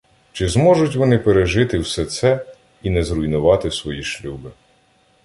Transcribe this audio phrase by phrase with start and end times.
[0.31, 2.45] Чи зможуть вони пережити все це
[2.83, 4.51] і не зруйнувати свої шлюби?